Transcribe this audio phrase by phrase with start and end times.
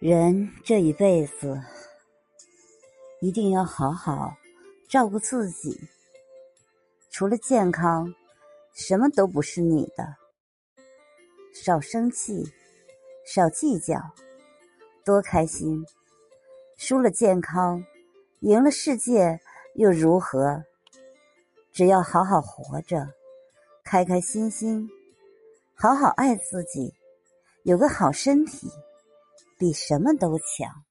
[0.00, 1.62] 人这一辈子
[3.20, 4.34] 一定要好好
[4.88, 5.88] 照顾自己，
[7.10, 8.12] 除了健康，
[8.74, 10.16] 什么都不是你的。
[11.54, 12.52] 少生气，
[13.24, 13.98] 少计较，
[15.04, 15.86] 多开心。
[16.76, 17.82] 输了健康，
[18.40, 19.40] 赢了世界
[19.74, 20.64] 又如何？
[21.72, 23.08] 只要好好活着，
[23.84, 24.90] 开开心心，
[25.74, 26.92] 好好爱自己，
[27.62, 28.68] 有个好身体。
[29.58, 30.84] 比什么都强。